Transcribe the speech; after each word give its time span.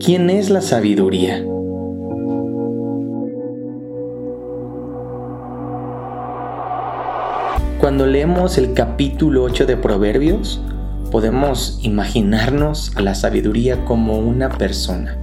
¿quién 0.00 0.30
es 0.30 0.50
la 0.50 0.60
sabiduría? 0.60 1.44
Cuando 7.80 8.06
leemos 8.06 8.56
el 8.56 8.72
capítulo 8.72 9.42
8 9.44 9.66
de 9.66 9.76
Proverbios, 9.76 10.60
podemos 11.10 11.78
imaginarnos 11.82 12.96
a 12.96 13.02
la 13.02 13.14
sabiduría 13.14 13.84
como 13.84 14.18
una 14.18 14.48
persona. 14.48 15.18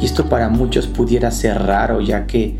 Y 0.00 0.04
esto 0.04 0.28
para 0.28 0.48
muchos 0.48 0.86
pudiera 0.86 1.30
ser 1.30 1.62
raro, 1.62 2.00
ya 2.00 2.26
que 2.26 2.58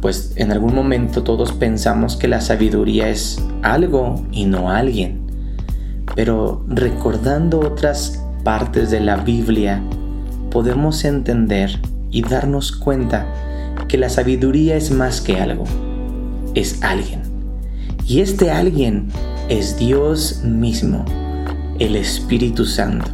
pues 0.00 0.32
en 0.36 0.50
algún 0.50 0.74
momento 0.74 1.22
todos 1.22 1.52
pensamos 1.52 2.16
que 2.16 2.28
la 2.28 2.40
sabiduría 2.40 3.08
es 3.08 3.42
algo 3.62 4.24
y 4.32 4.46
no 4.46 4.70
alguien. 4.70 5.20
Pero 6.14 6.64
recordando 6.68 7.60
otras 7.60 8.22
partes 8.44 8.90
de 8.90 9.00
la 9.00 9.16
Biblia, 9.16 9.82
podemos 10.54 11.04
entender 11.04 11.80
y 12.12 12.22
darnos 12.22 12.70
cuenta 12.70 13.26
que 13.88 13.98
la 13.98 14.08
sabiduría 14.08 14.76
es 14.76 14.92
más 14.92 15.20
que 15.20 15.40
algo, 15.40 15.64
es 16.54 16.80
alguien. 16.84 17.22
Y 18.06 18.20
este 18.20 18.52
alguien 18.52 19.08
es 19.48 19.76
Dios 19.76 20.44
mismo, 20.44 21.04
el 21.80 21.96
Espíritu 21.96 22.66
Santo. 22.66 23.10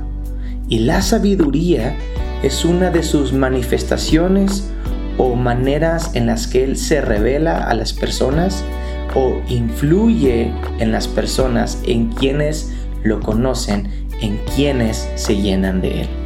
Y 0.68 0.80
la 0.80 1.00
sabiduría 1.00 1.96
es 2.42 2.66
una 2.66 2.90
de 2.90 3.02
sus 3.02 3.32
manifestaciones 3.32 4.70
o 5.16 5.34
maneras 5.34 6.10
en 6.12 6.26
las 6.26 6.46
que 6.46 6.62
Él 6.62 6.76
se 6.76 7.00
revela 7.00 7.56
a 7.56 7.72
las 7.72 7.94
personas 7.94 8.62
o 9.14 9.40
influye 9.48 10.52
en 10.78 10.92
las 10.92 11.08
personas, 11.08 11.80
en 11.86 12.08
quienes 12.08 12.70
lo 13.02 13.20
conocen, 13.20 13.88
en 14.20 14.38
quienes 14.54 15.08
se 15.14 15.40
llenan 15.40 15.80
de 15.80 16.02
Él. 16.02 16.19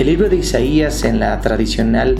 El 0.00 0.06
libro 0.06 0.30
de 0.30 0.36
Isaías 0.36 1.04
en 1.04 1.20
la 1.20 1.38
tradicional 1.42 2.14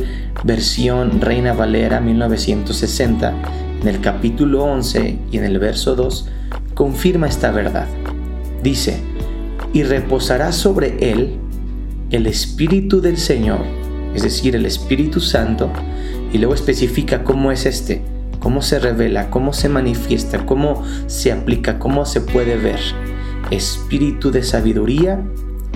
versión 0.45 1.19
Reina 1.19 1.55
Valera 1.55 1.99
1960, 1.99 3.33
en 3.81 3.89
el 3.89 4.03
capítulo 4.03 4.65
11 4.65 5.19
y 5.33 5.39
en 5.39 5.45
el 5.45 5.59
verso 5.59 5.97
2, 5.97 6.29
confirma 6.75 7.27
esta 7.27 7.51
verdad. 7.51 7.87
Dice, 8.63 9.01
y 9.73 9.83
reposará 9.85 10.53
sobre 10.53 11.11
él 11.11 11.39
el 12.11 12.27
Espíritu 12.27 13.01
del 13.01 13.17
Señor, 13.17 13.61
es 14.15 14.25
decir, 14.25 14.55
el 14.57 14.67
Espíritu 14.67 15.19
Santo, 15.19 15.73
y 16.35 16.37
luego 16.37 16.53
especifica 16.53 17.25
cómo 17.25 17.51
es 17.51 17.65
este, 17.65 18.03
cómo 18.41 18.61
se 18.61 18.79
revela, 18.79 19.31
cómo 19.31 19.55
se 19.55 19.71
manifiesta, 19.71 20.45
cómo 20.45 20.85
se 21.07 21.33
aplica, 21.33 21.79
cómo 21.79 22.05
se 22.05 22.21
puede 22.21 22.59
ver. 22.59 22.81
Espíritu 23.51 24.31
de 24.31 24.43
sabiduría 24.43 25.25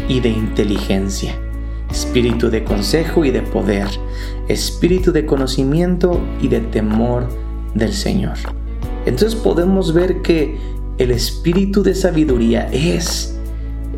y 0.07 0.21
de 0.21 0.29
inteligencia, 0.29 1.35
espíritu 1.95 2.51
de 2.51 2.65
consejo 2.65 3.25
y 3.25 3.31
de 3.31 3.41
poder, 3.41 3.87
espíritu 4.49 5.13
de 5.13 5.25
conocimiento 5.25 6.21
y 6.43 6.49
de 6.49 6.59
temor 6.59 7.29
del 7.75 7.93
Señor. 7.93 8.37
Entonces 9.07 9.37
podemos 9.37 9.95
ver 9.95 10.21
que 10.21 10.59
el 10.99 11.13
espíritu 11.13 11.85
de 11.85 11.95
sabiduría 11.95 12.69
es 12.73 13.39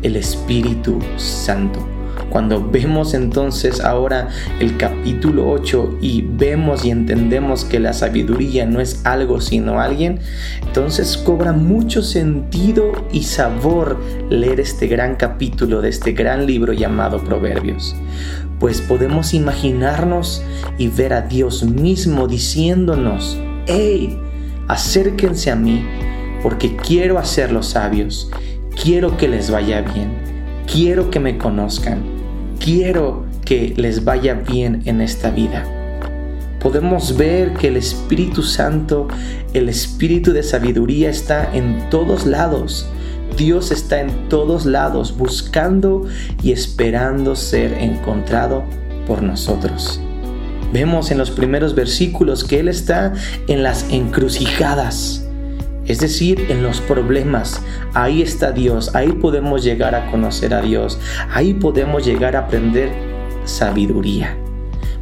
el 0.03 0.15
Espíritu 0.15 0.99
Santo. 1.15 1.96
Cuando 2.29 2.69
vemos 2.69 3.13
entonces 3.13 3.79
ahora 3.79 4.27
el 4.59 4.77
capítulo 4.77 5.49
8 5.49 5.99
y 6.01 6.21
vemos 6.21 6.83
y 6.83 6.91
entendemos 6.91 7.63
que 7.63 7.79
la 7.79 7.93
sabiduría 7.93 8.65
no 8.65 8.79
es 8.81 9.05
algo 9.05 9.39
sino 9.39 9.79
alguien, 9.79 10.19
entonces 10.65 11.17
cobra 11.17 11.53
mucho 11.53 12.01
sentido 12.01 12.91
y 13.11 13.23
sabor 13.23 13.99
leer 14.29 14.59
este 14.59 14.87
gran 14.87 15.15
capítulo 15.15 15.81
de 15.81 15.89
este 15.89 16.11
gran 16.11 16.45
libro 16.45 16.73
llamado 16.73 17.23
Proverbios. 17.23 17.95
Pues 18.59 18.81
podemos 18.81 19.33
imaginarnos 19.33 20.43
y 20.77 20.89
ver 20.89 21.13
a 21.13 21.21
Dios 21.21 21.63
mismo 21.63 22.27
diciéndonos, 22.27 23.37
hey, 23.67 24.19
acérquense 24.67 25.49
a 25.49 25.55
mí 25.55 25.85
porque 26.43 26.75
quiero 26.75 27.19
hacerlos 27.19 27.67
sabios, 27.67 28.29
quiero 28.83 29.15
que 29.17 29.27
les 29.27 29.49
vaya 29.49 29.81
bien, 29.81 30.11
quiero 30.71 31.09
que 31.09 31.19
me 31.19 31.37
conozcan 31.37 32.16
quiero 32.59 33.25
que 33.45 33.73
les 33.77 34.03
vaya 34.03 34.33
bien 34.33 34.81
en 34.85 35.01
esta 35.01 35.29
vida. 35.29 35.65
Podemos 36.59 37.15
ver 37.15 37.53
que 37.53 37.67
el 37.67 37.77
Espíritu 37.77 38.41
Santo, 38.43 39.07
el 39.53 39.69
Espíritu 39.69 40.33
de 40.33 40.43
sabiduría 40.43 41.09
está 41.09 41.49
en 41.53 41.89
todos 41.89 42.25
lados. 42.25 42.89
Dios 43.37 43.71
está 43.71 44.01
en 44.01 44.29
todos 44.29 44.65
lados 44.65 45.15
buscando 45.15 46.05
y 46.41 46.51
esperando 46.51 47.35
ser 47.35 47.73
encontrado 47.73 48.63
por 49.05 49.21
nosotros. 49.21 50.01
Vemos 50.73 51.11
en 51.11 51.17
los 51.19 51.31
primeros 51.31 51.75
versículos 51.75 52.43
que 52.43 52.59
Él 52.59 52.67
está 52.67 53.13
en 53.47 53.63
las 53.63 53.89
encrucijadas 53.91 55.26
es 55.87 55.99
decir, 55.99 56.45
en 56.49 56.63
los 56.63 56.81
problemas. 56.81 57.61
Ahí 57.93 58.21
está 58.21 58.51
Dios, 58.51 58.93
ahí 58.95 59.11
podemos 59.11 59.63
llegar 59.63 59.95
a 59.95 60.09
conocer 60.11 60.53
a 60.53 60.61
Dios, 60.61 60.99
ahí 61.33 61.53
podemos 61.53 62.05
llegar 62.05 62.35
a 62.35 62.39
aprender 62.39 62.89
sabiduría. 63.45 64.37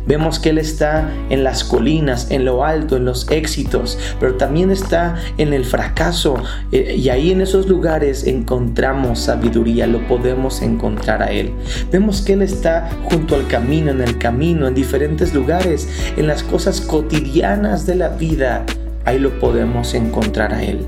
Vemos 0.08 0.38
que 0.38 0.50
Él 0.50 0.60
está 0.60 1.12
en 1.30 1.44
las 1.44 1.64
colinas, 1.64 2.30
en 2.30 2.46
lo 2.46 2.64
alto, 2.64 2.96
en 2.96 3.06
los 3.06 3.30
éxitos, 3.32 3.98
pero 4.20 4.36
también 4.36 4.70
está 4.70 5.16
en 5.38 5.52
el 5.52 5.66
fracaso. 5.66 6.36
Eh, 6.72 6.96
y 6.98 7.10
ahí 7.10 7.32
en 7.32 7.42
esos 7.42 7.68
lugares 7.68 8.26
encontramos 8.28 9.20
sabiduría, 9.20 9.88
lo 9.88 10.08
podemos 10.08 10.62
encontrar 10.62 11.24
a 11.24 11.32
Él. 11.32 11.54
Vemos 11.92 12.22
que 12.22 12.34
Él 12.34 12.44
está 12.44 12.88
junto 13.06 13.36
al 13.36 13.48
camino, 13.48 13.90
en 13.90 14.02
el 14.02 14.20
camino, 14.20 14.68
en 14.68 14.76
diferentes 14.76 15.34
lugares, 15.34 15.90
en 16.18 16.28
las 16.28 16.44
cosas 16.44 16.82
cotidianas 16.82 17.88
de 17.88 17.96
la 17.96 18.10
vida 18.10 18.64
ahí 19.06 19.20
lo 19.20 19.40
podemos 19.40 19.94
encontrar 19.94 20.54
a 20.54 20.64
Él. 20.64 20.86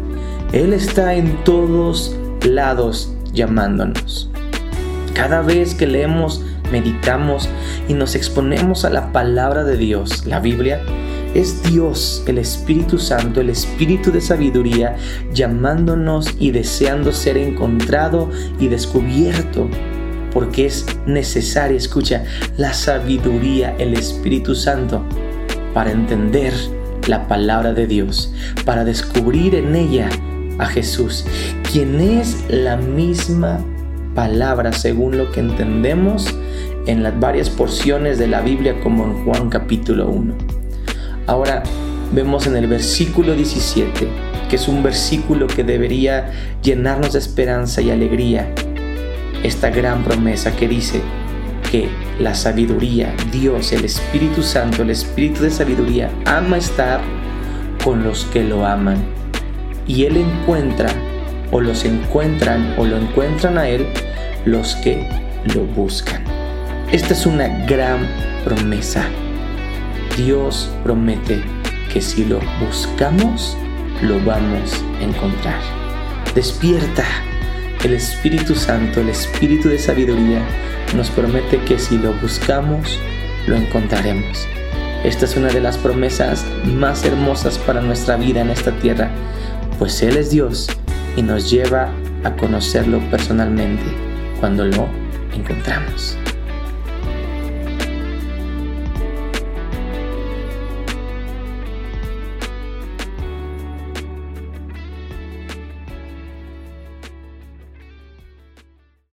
Él 0.52 0.74
está 0.74 1.16
en 1.16 1.44
todos 1.44 2.16
lados 2.46 3.14
llamándonos. 3.34 4.30
Cada 5.14 5.42
vez 5.42 5.74
que 5.74 5.88
leemos, 5.88 6.44
meditamos 6.72 7.50
y 7.88 7.94
nos 7.94 8.16
exponemos 8.16 8.86
a 8.86 8.90
la 8.90 9.12
palabra 9.12 9.64
de 9.64 9.78
Dios, 9.78 10.26
la 10.26 10.40
Biblia, 10.40 10.82
es 11.34 11.64
Dios, 11.64 12.24
el 12.28 12.38
Espíritu 12.38 12.98
Santo, 12.98 13.42
el 13.42 13.50
Espíritu 13.50 14.12
de 14.12 14.22
sabiduría, 14.22 14.96
llamándonos 15.34 16.36
y 16.40 16.52
deseando 16.52 17.12
ser 17.12 17.38
encontrado 17.38 18.30
y 18.60 18.68
descubierto, 18.68 19.70
porque 20.34 20.66
es 20.66 20.86
necesaria, 21.06 21.78
escucha, 21.78 22.24
la 22.58 22.74
sabiduría, 22.74 23.76
el 23.78 23.94
Espíritu 23.94 24.56
Santo, 24.56 25.04
para 25.74 25.92
entender 25.92 26.54
la 27.08 27.28
palabra 27.28 27.74
de 27.74 27.88
Dios, 27.88 28.34
para 28.66 28.84
descubrir 28.84 29.56
en 29.56 29.76
ella 29.76 30.10
a 30.60 30.66
Jesús, 30.66 31.26
quien 31.72 32.00
es 32.00 32.46
la 32.50 32.78
misma 32.78 33.60
palabra 34.16 34.74
según 34.74 35.18
lo 35.18 35.32
que 35.32 35.40
entendemos 35.40 36.36
en 36.88 37.04
las 37.04 37.20
varias 37.20 37.50
porciones 37.50 38.18
de 38.18 38.28
la 38.28 38.42
Biblia 38.42 38.80
como 38.82 39.04
en 39.06 39.24
Juan 39.26 39.50
capítulo 39.50 40.10
1. 40.10 40.34
Ahora 41.28 41.64
vemos 42.14 42.48
en 42.48 42.56
el 42.56 42.68
versículo 42.68 43.36
17, 43.36 44.08
que 44.50 44.56
es 44.56 44.68
un 44.68 44.82
versículo 44.82 45.48
que 45.48 45.64
debería 45.64 46.32
llenarnos 46.64 47.14
de 47.14 47.20
esperanza 47.20 47.82
y 47.82 47.92
alegría, 47.92 48.54
esta 49.44 49.70
gran 49.70 50.04
promesa 50.04 50.56
que 50.56 50.68
dice, 50.68 51.02
que 51.70 51.90
la 52.20 52.34
sabiduría, 52.34 53.14
Dios, 53.32 53.72
el 53.74 53.86
Espíritu 53.86 54.42
Santo, 54.42 54.82
el 54.82 54.90
Espíritu 54.90 55.44
de 55.44 55.52
sabiduría, 55.52 56.12
ama 56.26 56.58
estar 56.58 57.00
con 57.84 58.04
los 58.04 58.26
que 58.26 58.44
lo 58.44 58.66
aman. 58.66 58.98
Y 59.88 60.06
Él 60.06 60.18
encuentra, 60.18 60.90
o 61.52 61.62
los 61.62 61.86
encuentran, 61.86 62.76
o 62.78 62.86
lo 62.86 62.98
encuentran 62.98 63.58
a 63.58 63.70
Él, 63.70 63.88
los 64.46 64.76
que 64.78 65.08
lo 65.54 65.62
buscan. 65.66 66.24
Esta 66.92 67.14
es 67.14 67.26
una 67.26 67.48
gran 67.66 68.08
promesa. 68.44 69.06
Dios 70.16 70.72
promete 70.84 71.42
que 71.94 72.02
si 72.02 72.26
lo 72.26 72.40
buscamos, 72.66 73.56
lo 74.02 74.24
vamos 74.26 74.84
a 75.00 75.04
encontrar. 75.04 75.60
Despierta. 76.34 77.06
El 77.88 77.94
Espíritu 77.94 78.54
Santo, 78.54 79.00
el 79.00 79.08
Espíritu 79.08 79.70
de 79.70 79.80
sabiduría, 79.80 80.42
nos 80.94 81.10
promete 81.10 81.58
que 81.60 81.80
si 81.80 81.98
lo 81.98 82.12
buscamos, 82.16 83.00
lo 83.48 83.56
encontraremos. 83.56 84.46
Esta 85.06 85.24
es 85.24 85.38
una 85.38 85.48
de 85.48 85.62
las 85.62 85.78
promesas 85.78 86.46
más 86.66 87.06
hermosas 87.06 87.58
para 87.60 87.80
nuestra 87.80 88.18
vida 88.18 88.42
en 88.42 88.50
esta 88.50 88.78
tierra, 88.80 89.10
pues 89.80 90.04
Él 90.04 90.18
es 90.18 90.32
Dios 90.32 90.68
y 91.16 91.22
nos 91.22 91.50
lleva 91.50 91.90
a 92.26 92.36
conocerlo 92.36 93.00
personalmente 93.10 93.86
cuando 94.42 94.66
lo 94.66 94.90
encontramos. 95.34 96.18